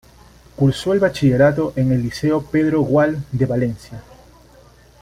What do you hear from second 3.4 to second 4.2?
Valencia.